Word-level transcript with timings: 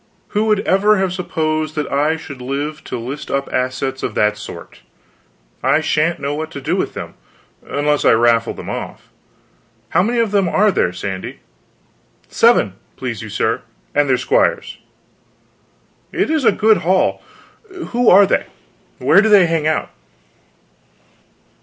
"Who 0.29 0.45
would 0.45 0.61
ever 0.61 0.97
have 0.97 1.13
supposed 1.13 1.75
that 1.75 1.91
I 1.91 2.17
should 2.17 2.41
live 2.41 2.83
to 2.85 2.97
list 2.97 3.29
up 3.29 3.47
assets 3.53 4.01
of 4.01 4.15
that 4.15 4.35
sort. 4.35 4.81
I 5.61 5.79
shan't 5.79 6.19
know 6.19 6.33
what 6.33 6.49
to 6.53 6.59
do 6.59 6.75
with 6.75 6.95
them; 6.95 7.13
unless 7.63 8.03
I 8.03 8.13
raffle 8.13 8.55
them 8.55 8.67
off. 8.67 9.09
How 9.89 10.01
many 10.01 10.17
of 10.17 10.31
them 10.31 10.49
are 10.49 10.71
there, 10.71 10.91
Sandy?" 10.91 11.41
"Seven, 12.29 12.77
please 12.95 13.21
you, 13.21 13.29
sir, 13.29 13.61
and 13.93 14.09
their 14.09 14.17
squires." 14.17 14.79
"It 16.11 16.31
is 16.31 16.45
a 16.45 16.51
good 16.51 16.77
haul. 16.77 17.21
Who 17.89 18.09
are 18.09 18.25
they? 18.25 18.47
Where 18.97 19.21
do 19.21 19.29
they 19.29 19.45
hang 19.45 19.67
out?" 19.67 19.91